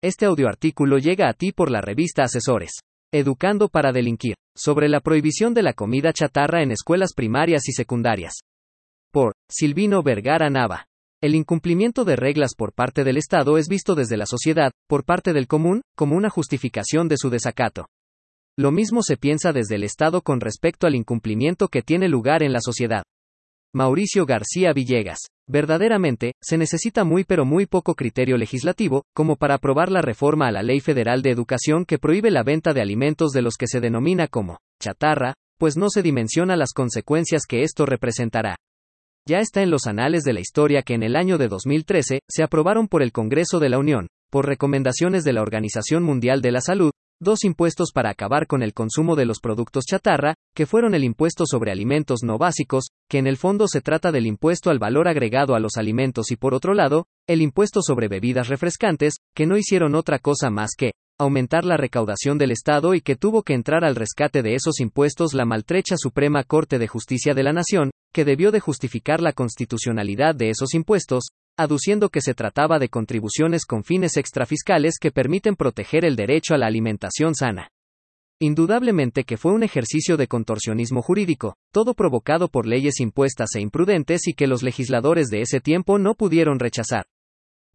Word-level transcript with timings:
Este 0.00 0.26
audioartículo 0.26 0.98
llega 0.98 1.28
a 1.28 1.32
ti 1.32 1.50
por 1.50 1.72
la 1.72 1.80
revista 1.80 2.22
Asesores. 2.22 2.70
Educando 3.12 3.68
para 3.68 3.90
delinquir. 3.90 4.36
Sobre 4.56 4.88
la 4.88 5.00
prohibición 5.00 5.54
de 5.54 5.64
la 5.64 5.72
comida 5.72 6.12
chatarra 6.12 6.62
en 6.62 6.70
escuelas 6.70 7.14
primarias 7.16 7.68
y 7.68 7.72
secundarias. 7.72 8.34
Por 9.12 9.32
Silvino 9.50 10.04
Vergara 10.04 10.50
Nava. 10.50 10.86
El 11.20 11.34
incumplimiento 11.34 12.04
de 12.04 12.14
reglas 12.14 12.52
por 12.56 12.72
parte 12.74 13.02
del 13.02 13.16
Estado 13.16 13.58
es 13.58 13.66
visto 13.66 13.96
desde 13.96 14.16
la 14.16 14.26
sociedad, 14.26 14.70
por 14.86 15.04
parte 15.04 15.32
del 15.32 15.48
común, 15.48 15.82
como 15.96 16.14
una 16.14 16.30
justificación 16.30 17.08
de 17.08 17.16
su 17.16 17.28
desacato. 17.28 17.86
Lo 18.56 18.70
mismo 18.70 19.02
se 19.02 19.16
piensa 19.16 19.52
desde 19.52 19.74
el 19.74 19.82
Estado 19.82 20.22
con 20.22 20.40
respecto 20.40 20.86
al 20.86 20.94
incumplimiento 20.94 21.66
que 21.66 21.82
tiene 21.82 22.08
lugar 22.08 22.44
en 22.44 22.52
la 22.52 22.60
sociedad. 22.60 23.02
Mauricio 23.74 24.24
García 24.24 24.72
Villegas. 24.72 25.18
Verdaderamente, 25.46 26.32
se 26.42 26.56
necesita 26.56 27.04
muy 27.04 27.24
pero 27.24 27.44
muy 27.44 27.66
poco 27.66 27.94
criterio 27.94 28.38
legislativo, 28.38 29.04
como 29.14 29.36
para 29.36 29.56
aprobar 29.56 29.90
la 29.90 30.00
reforma 30.00 30.46
a 30.48 30.52
la 30.52 30.62
Ley 30.62 30.80
Federal 30.80 31.20
de 31.20 31.30
Educación 31.30 31.84
que 31.84 31.98
prohíbe 31.98 32.30
la 32.30 32.42
venta 32.42 32.72
de 32.72 32.80
alimentos 32.80 33.32
de 33.32 33.42
los 33.42 33.56
que 33.56 33.66
se 33.66 33.80
denomina 33.80 34.26
como 34.26 34.58
chatarra, 34.80 35.34
pues 35.58 35.76
no 35.76 35.90
se 35.90 36.02
dimensiona 36.02 36.56
las 36.56 36.72
consecuencias 36.72 37.42
que 37.46 37.62
esto 37.62 37.84
representará. 37.84 38.56
Ya 39.26 39.40
está 39.40 39.62
en 39.62 39.70
los 39.70 39.86
anales 39.86 40.22
de 40.22 40.32
la 40.32 40.40
historia 40.40 40.82
que 40.82 40.94
en 40.94 41.02
el 41.02 41.14
año 41.14 41.36
de 41.36 41.48
2013 41.48 42.20
se 42.26 42.42
aprobaron 42.42 42.88
por 42.88 43.02
el 43.02 43.12
Congreso 43.12 43.58
de 43.58 43.68
la 43.68 43.78
Unión, 43.78 44.08
por 44.30 44.46
recomendaciones 44.46 45.24
de 45.24 45.34
la 45.34 45.42
Organización 45.42 46.04
Mundial 46.04 46.40
de 46.40 46.52
la 46.52 46.62
Salud, 46.62 46.92
dos 47.20 47.44
impuestos 47.44 47.90
para 47.92 48.10
acabar 48.10 48.46
con 48.46 48.62
el 48.62 48.72
consumo 48.72 49.16
de 49.16 49.24
los 49.24 49.40
productos 49.40 49.84
chatarra, 49.84 50.34
que 50.54 50.66
fueron 50.66 50.94
el 50.94 51.04
impuesto 51.04 51.44
sobre 51.46 51.72
alimentos 51.72 52.20
no 52.22 52.38
básicos, 52.38 52.88
que 53.08 53.18
en 53.18 53.26
el 53.26 53.36
fondo 53.36 53.66
se 53.68 53.80
trata 53.80 54.12
del 54.12 54.26
impuesto 54.26 54.70
al 54.70 54.78
valor 54.78 55.08
agregado 55.08 55.54
a 55.54 55.60
los 55.60 55.76
alimentos 55.76 56.30
y 56.30 56.36
por 56.36 56.54
otro 56.54 56.74
lado, 56.74 57.06
el 57.26 57.42
impuesto 57.42 57.82
sobre 57.82 58.08
bebidas 58.08 58.48
refrescantes, 58.48 59.14
que 59.34 59.46
no 59.46 59.56
hicieron 59.56 59.94
otra 59.94 60.18
cosa 60.18 60.50
más 60.50 60.70
que 60.76 60.92
aumentar 61.18 61.64
la 61.64 61.76
recaudación 61.76 62.38
del 62.38 62.52
Estado 62.52 62.94
y 62.94 63.00
que 63.00 63.16
tuvo 63.16 63.42
que 63.42 63.54
entrar 63.54 63.84
al 63.84 63.96
rescate 63.96 64.42
de 64.42 64.54
esos 64.54 64.78
impuestos 64.78 65.34
la 65.34 65.44
maltrecha 65.44 65.96
Suprema 65.96 66.44
Corte 66.44 66.78
de 66.78 66.86
Justicia 66.86 67.34
de 67.34 67.42
la 67.42 67.52
Nación, 67.52 67.90
que 68.12 68.24
debió 68.24 68.52
de 68.52 68.60
justificar 68.60 69.20
la 69.20 69.32
constitucionalidad 69.32 70.36
de 70.36 70.50
esos 70.50 70.74
impuestos, 70.74 71.24
aduciendo 71.58 72.08
que 72.08 72.20
se 72.20 72.32
trataba 72.34 72.78
de 72.78 72.88
contribuciones 72.88 73.66
con 73.66 73.84
fines 73.84 74.16
extrafiscales 74.16 74.98
que 74.98 75.10
permiten 75.10 75.56
proteger 75.56 76.04
el 76.04 76.16
derecho 76.16 76.54
a 76.54 76.58
la 76.58 76.66
alimentación 76.66 77.34
sana. 77.34 77.70
Indudablemente 78.40 79.24
que 79.24 79.36
fue 79.36 79.52
un 79.52 79.64
ejercicio 79.64 80.16
de 80.16 80.28
contorsionismo 80.28 81.02
jurídico, 81.02 81.56
todo 81.72 81.94
provocado 81.94 82.48
por 82.48 82.66
leyes 82.66 83.00
impuestas 83.00 83.56
e 83.56 83.60
imprudentes 83.60 84.28
y 84.28 84.34
que 84.34 84.46
los 84.46 84.62
legisladores 84.62 85.26
de 85.26 85.40
ese 85.40 85.60
tiempo 85.60 85.98
no 85.98 86.14
pudieron 86.14 86.60
rechazar. 86.60 87.06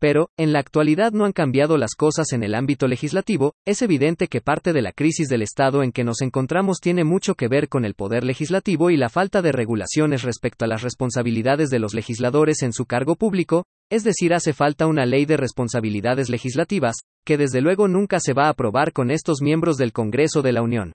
Pero, 0.03 0.29
en 0.35 0.51
la 0.51 0.59
actualidad 0.59 1.13
no 1.13 1.23
han 1.23 1.31
cambiado 1.31 1.77
las 1.77 1.95
cosas 1.95 2.33
en 2.33 2.43
el 2.43 2.55
ámbito 2.55 2.87
legislativo, 2.87 3.55
es 3.65 3.81
evidente 3.81 4.27
que 4.27 4.41
parte 4.41 4.73
de 4.73 4.81
la 4.81 4.91
crisis 4.91 5.29
del 5.29 5.41
Estado 5.41 5.81
en 5.81 5.93
que 5.93 6.03
nos 6.03 6.21
encontramos 6.21 6.79
tiene 6.81 7.05
mucho 7.05 7.35
que 7.35 7.47
ver 7.47 7.69
con 7.69 7.85
el 7.85 7.93
poder 7.93 8.25
legislativo 8.25 8.89
y 8.89 8.97
la 8.97 9.07
falta 9.07 9.41
de 9.41 9.53
regulaciones 9.53 10.23
respecto 10.23 10.65
a 10.65 10.67
las 10.67 10.81
responsabilidades 10.81 11.69
de 11.69 11.79
los 11.79 11.93
legisladores 11.93 12.63
en 12.63 12.73
su 12.73 12.85
cargo 12.85 13.15
público, 13.15 13.65
es 13.93 14.03
decir, 14.03 14.33
hace 14.33 14.53
falta 14.53 14.87
una 14.87 15.05
ley 15.05 15.27
de 15.27 15.37
responsabilidades 15.37 16.27
legislativas, 16.27 16.95
que 17.23 17.37
desde 17.37 17.61
luego 17.61 17.87
nunca 17.87 18.19
se 18.19 18.33
va 18.33 18.47
a 18.47 18.49
aprobar 18.49 18.91
con 18.91 19.11
estos 19.11 19.43
miembros 19.43 19.77
del 19.77 19.93
Congreso 19.93 20.41
de 20.41 20.51
la 20.51 20.63
Unión. 20.63 20.93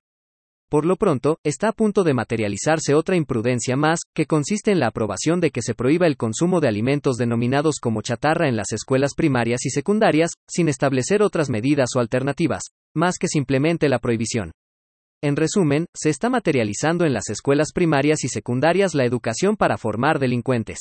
Por 0.68 0.84
lo 0.84 0.96
pronto, 0.96 1.38
está 1.44 1.68
a 1.68 1.72
punto 1.72 2.02
de 2.02 2.12
materializarse 2.12 2.94
otra 2.94 3.14
imprudencia 3.14 3.76
más, 3.76 4.00
que 4.16 4.26
consiste 4.26 4.72
en 4.72 4.80
la 4.80 4.88
aprobación 4.88 5.38
de 5.38 5.52
que 5.52 5.62
se 5.62 5.76
prohíba 5.76 6.08
el 6.08 6.16
consumo 6.16 6.60
de 6.60 6.66
alimentos 6.66 7.18
denominados 7.18 7.76
como 7.80 8.02
chatarra 8.02 8.48
en 8.48 8.56
las 8.56 8.72
escuelas 8.72 9.14
primarias 9.14 9.64
y 9.64 9.70
secundarias, 9.70 10.32
sin 10.50 10.68
establecer 10.68 11.22
otras 11.22 11.50
medidas 11.50 11.90
o 11.94 12.00
alternativas, 12.00 12.64
más 12.96 13.14
que 13.20 13.28
simplemente 13.28 13.88
la 13.88 14.00
prohibición. 14.00 14.50
En 15.22 15.36
resumen, 15.36 15.86
se 15.94 16.10
está 16.10 16.30
materializando 16.30 17.04
en 17.04 17.12
las 17.12 17.28
escuelas 17.28 17.68
primarias 17.72 18.24
y 18.24 18.28
secundarias 18.28 18.96
la 18.96 19.04
educación 19.04 19.56
para 19.56 19.78
formar 19.78 20.18
delincuentes. 20.18 20.80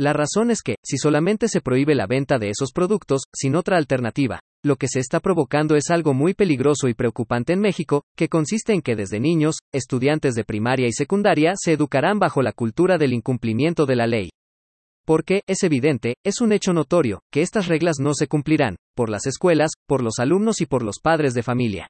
La 0.00 0.14
razón 0.14 0.50
es 0.50 0.62
que, 0.62 0.76
si 0.82 0.96
solamente 0.96 1.46
se 1.46 1.60
prohíbe 1.60 1.94
la 1.94 2.06
venta 2.06 2.38
de 2.38 2.48
esos 2.48 2.72
productos, 2.72 3.24
sin 3.34 3.54
otra 3.54 3.76
alternativa, 3.76 4.40
lo 4.64 4.76
que 4.76 4.88
se 4.88 4.98
está 4.98 5.20
provocando 5.20 5.76
es 5.76 5.90
algo 5.90 6.14
muy 6.14 6.32
peligroso 6.32 6.88
y 6.88 6.94
preocupante 6.94 7.52
en 7.52 7.60
México, 7.60 8.04
que 8.16 8.30
consiste 8.30 8.72
en 8.72 8.80
que 8.80 8.96
desde 8.96 9.20
niños, 9.20 9.56
estudiantes 9.74 10.34
de 10.34 10.44
primaria 10.44 10.86
y 10.86 10.92
secundaria 10.92 11.52
se 11.54 11.72
educarán 11.72 12.18
bajo 12.18 12.40
la 12.40 12.52
cultura 12.52 12.96
del 12.96 13.12
incumplimiento 13.12 13.84
de 13.84 13.96
la 13.96 14.06
ley. 14.06 14.30
Porque, 15.04 15.42
es 15.46 15.62
evidente, 15.64 16.14
es 16.24 16.40
un 16.40 16.52
hecho 16.52 16.72
notorio, 16.72 17.20
que 17.30 17.42
estas 17.42 17.66
reglas 17.66 17.96
no 18.00 18.14
se 18.14 18.26
cumplirán, 18.26 18.76
por 18.96 19.10
las 19.10 19.26
escuelas, 19.26 19.72
por 19.86 20.02
los 20.02 20.18
alumnos 20.18 20.62
y 20.62 20.66
por 20.66 20.82
los 20.82 20.96
padres 21.02 21.34
de 21.34 21.42
familia. 21.42 21.88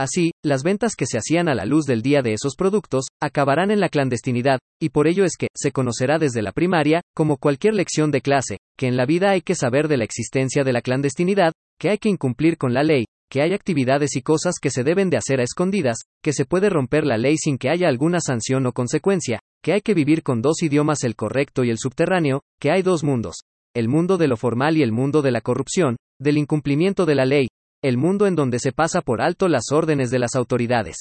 Así, 0.00 0.30
las 0.42 0.62
ventas 0.62 0.96
que 0.96 1.04
se 1.04 1.18
hacían 1.18 1.46
a 1.50 1.54
la 1.54 1.66
luz 1.66 1.84
del 1.84 2.00
día 2.00 2.22
de 2.22 2.32
esos 2.32 2.56
productos, 2.56 3.08
acabarán 3.20 3.70
en 3.70 3.80
la 3.80 3.90
clandestinidad, 3.90 4.58
y 4.80 4.88
por 4.88 5.06
ello 5.06 5.26
es 5.26 5.36
que, 5.38 5.48
se 5.54 5.72
conocerá 5.72 6.18
desde 6.18 6.40
la 6.40 6.52
primaria, 6.52 7.02
como 7.14 7.36
cualquier 7.36 7.74
lección 7.74 8.10
de 8.10 8.22
clase, 8.22 8.60
que 8.78 8.86
en 8.86 8.96
la 8.96 9.04
vida 9.04 9.28
hay 9.28 9.42
que 9.42 9.54
saber 9.54 9.88
de 9.88 9.98
la 9.98 10.04
existencia 10.04 10.64
de 10.64 10.72
la 10.72 10.80
clandestinidad, 10.80 11.52
que 11.78 11.90
hay 11.90 11.98
que 11.98 12.08
incumplir 12.08 12.56
con 12.56 12.72
la 12.72 12.82
ley, 12.82 13.04
que 13.30 13.42
hay 13.42 13.52
actividades 13.52 14.16
y 14.16 14.22
cosas 14.22 14.54
que 14.58 14.70
se 14.70 14.84
deben 14.84 15.10
de 15.10 15.18
hacer 15.18 15.38
a 15.38 15.44
escondidas, 15.44 15.98
que 16.22 16.32
se 16.32 16.46
puede 16.46 16.70
romper 16.70 17.04
la 17.04 17.18
ley 17.18 17.36
sin 17.36 17.58
que 17.58 17.68
haya 17.68 17.86
alguna 17.86 18.20
sanción 18.20 18.64
o 18.64 18.72
consecuencia, 18.72 19.40
que 19.62 19.74
hay 19.74 19.82
que 19.82 19.92
vivir 19.92 20.22
con 20.22 20.40
dos 20.40 20.62
idiomas 20.62 21.04
el 21.04 21.14
correcto 21.14 21.62
y 21.62 21.68
el 21.68 21.76
subterráneo, 21.76 22.40
que 22.58 22.70
hay 22.70 22.80
dos 22.80 23.04
mundos, 23.04 23.36
el 23.76 23.88
mundo 23.88 24.16
de 24.16 24.28
lo 24.28 24.38
formal 24.38 24.78
y 24.78 24.82
el 24.82 24.92
mundo 24.92 25.20
de 25.20 25.30
la 25.30 25.42
corrupción, 25.42 25.96
del 26.18 26.38
incumplimiento 26.38 27.04
de 27.04 27.14
la 27.16 27.26
ley, 27.26 27.48
el 27.82 27.96
mundo 27.96 28.26
en 28.26 28.34
donde 28.34 28.58
se 28.58 28.72
pasa 28.72 29.00
por 29.00 29.22
alto 29.22 29.48
las 29.48 29.72
órdenes 29.72 30.10
de 30.10 30.18
las 30.18 30.34
autoridades. 30.34 30.96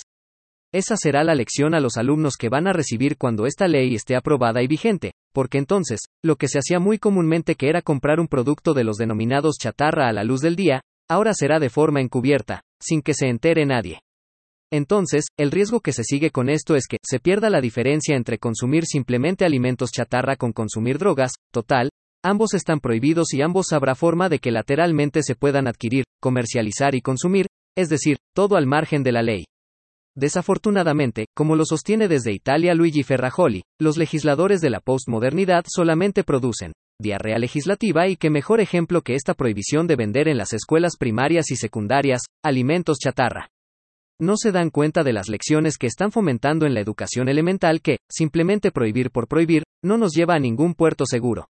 Esa 0.71 0.95
será 0.97 1.23
la 1.23 1.33
lección 1.33 1.73
a 1.73 1.79
los 1.79 1.97
alumnos 1.97 2.35
que 2.37 2.49
van 2.49 2.67
a 2.67 2.73
recibir 2.73 3.17
cuando 3.17 3.47
esta 3.47 3.67
ley 3.67 3.95
esté 3.95 4.15
aprobada 4.15 4.61
y 4.61 4.67
vigente, 4.67 5.13
porque 5.33 5.57
entonces, 5.57 5.99
lo 6.23 6.35
que 6.35 6.47
se 6.47 6.59
hacía 6.59 6.79
muy 6.79 6.99
comúnmente 6.99 7.55
que 7.55 7.69
era 7.69 7.81
comprar 7.81 8.19
un 8.19 8.27
producto 8.27 8.73
de 8.73 8.83
los 8.83 8.97
denominados 8.97 9.57
chatarra 9.59 10.07
a 10.07 10.13
la 10.13 10.23
luz 10.23 10.41
del 10.41 10.55
día, 10.55 10.81
ahora 11.09 11.33
será 11.33 11.59
de 11.59 11.69
forma 11.69 12.01
encubierta, 12.01 12.61
sin 12.79 13.01
que 13.01 13.15
se 13.15 13.29
entere 13.29 13.65
nadie. 13.65 14.01
Entonces, 14.71 15.25
el 15.37 15.49
riesgo 15.49 15.79
que 15.79 15.91
se 15.91 16.03
sigue 16.03 16.29
con 16.29 16.49
esto 16.49 16.75
es 16.75 16.85
que 16.87 16.97
se 17.03 17.19
pierda 17.19 17.49
la 17.49 17.61
diferencia 17.61 18.15
entre 18.15 18.37
consumir 18.37 18.85
simplemente 18.85 19.43
alimentos 19.43 19.89
chatarra 19.91 20.35
con 20.35 20.53
consumir 20.53 20.99
drogas, 20.99 21.31
total, 21.51 21.89
Ambos 22.21 22.53
están 22.53 22.81
prohibidos 22.81 23.33
y 23.33 23.41
ambos 23.41 23.71
habrá 23.71 23.95
forma 23.95 24.27
de 24.27 24.39
que 24.39 24.51
lateralmente 24.51 25.23
se 25.23 25.35
puedan 25.35 25.67
adquirir, 25.67 26.03
comercializar 26.19 26.95
y 26.95 27.01
consumir, 27.01 27.47
es 27.77 27.89
decir, 27.89 28.17
todo 28.35 28.55
al 28.55 28.67
margen 28.67 29.03
de 29.03 29.11
la 29.11 29.21
ley. 29.21 29.45
Desafortunadamente, 30.15 31.27
como 31.35 31.55
lo 31.55 31.65
sostiene 31.65 32.07
desde 32.07 32.33
Italia 32.33 32.73
Luigi 32.73 33.03
Ferrajoli, 33.03 33.63
los 33.79 33.97
legisladores 33.97 34.59
de 34.59 34.69
la 34.69 34.81
postmodernidad 34.81 35.65
solamente 35.67 36.23
producen 36.23 36.73
diarrea 37.01 37.37
legislativa 37.37 38.09
y 38.09 38.17
qué 38.17 38.29
mejor 38.29 38.59
ejemplo 38.59 39.01
que 39.01 39.15
esta 39.15 39.33
prohibición 39.33 39.87
de 39.87 39.95
vender 39.95 40.27
en 40.27 40.37
las 40.37 40.51
escuelas 40.51 40.97
primarias 40.97 41.49
y 41.49 41.55
secundarias 41.55 42.23
alimentos 42.43 42.97
chatarra. 43.01 43.47
No 44.19 44.35
se 44.35 44.51
dan 44.51 44.69
cuenta 44.69 45.03
de 45.03 45.13
las 45.13 45.29
lecciones 45.29 45.77
que 45.77 45.87
están 45.87 46.11
fomentando 46.11 46.65
en 46.65 46.73
la 46.73 46.81
educación 46.81 47.29
elemental 47.29 47.81
que, 47.81 47.99
simplemente 48.11 48.71
prohibir 48.71 49.11
por 49.11 49.29
prohibir, 49.29 49.63
no 49.81 49.97
nos 49.97 50.11
lleva 50.13 50.35
a 50.35 50.39
ningún 50.39 50.73
puerto 50.73 51.05
seguro. 51.05 51.47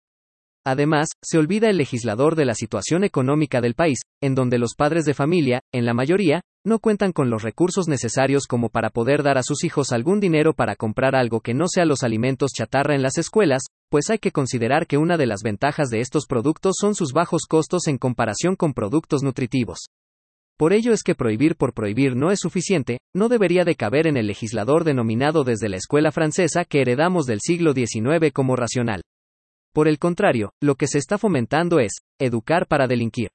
Además, 0.69 1.07
se 1.23 1.37
olvida 1.37 1.69
el 1.69 1.77
legislador 1.77 2.35
de 2.35 2.43
la 2.43 2.53
situación 2.53 3.05
económica 3.05 3.61
del 3.61 3.73
país, 3.73 3.99
en 4.21 4.35
donde 4.35 4.59
los 4.59 4.75
padres 4.75 5.05
de 5.05 5.13
familia, 5.13 5.61
en 5.71 5.85
la 5.85 5.93
mayoría, 5.93 6.41
no 6.65 6.79
cuentan 6.79 7.13
con 7.13 7.29
los 7.29 7.41
recursos 7.41 7.87
necesarios 7.87 8.47
como 8.47 8.67
para 8.67 8.89
poder 8.89 9.23
dar 9.23 9.37
a 9.37 9.43
sus 9.43 9.63
hijos 9.63 9.93
algún 9.93 10.19
dinero 10.19 10.51
para 10.51 10.75
comprar 10.75 11.15
algo 11.15 11.39
que 11.39 11.53
no 11.53 11.69
sea 11.69 11.85
los 11.85 12.03
alimentos 12.03 12.51
chatarra 12.51 12.95
en 12.95 13.01
las 13.01 13.17
escuelas, 13.17 13.61
pues 13.89 14.09
hay 14.09 14.17
que 14.19 14.33
considerar 14.33 14.87
que 14.87 14.97
una 14.97 15.15
de 15.15 15.27
las 15.27 15.39
ventajas 15.41 15.87
de 15.87 16.01
estos 16.01 16.25
productos 16.27 16.75
son 16.77 16.95
sus 16.95 17.13
bajos 17.13 17.43
costos 17.47 17.87
en 17.87 17.97
comparación 17.97 18.57
con 18.57 18.73
productos 18.73 19.23
nutritivos. 19.23 19.87
Por 20.57 20.73
ello 20.73 20.91
es 20.91 21.01
que 21.01 21.15
prohibir 21.15 21.55
por 21.55 21.73
prohibir 21.73 22.17
no 22.17 22.29
es 22.29 22.41
suficiente, 22.41 22.97
no 23.15 23.29
debería 23.29 23.63
de 23.63 23.75
caber 23.75 24.05
en 24.05 24.17
el 24.17 24.27
legislador 24.27 24.83
denominado 24.83 25.45
desde 25.45 25.69
la 25.69 25.77
escuela 25.77 26.11
francesa 26.11 26.65
que 26.65 26.81
heredamos 26.81 27.25
del 27.25 27.39
siglo 27.39 27.71
XIX 27.71 28.33
como 28.33 28.57
racional. 28.57 29.01
Por 29.77 29.87
el 29.87 29.99
contrario, 29.99 30.53
lo 30.59 30.73
que 30.73 30.87
se 30.87 30.97
está 30.97 31.19
fomentando 31.19 31.79
es, 31.79 32.01
educar 32.17 32.65
para 32.65 32.87
delinquir. 32.87 33.29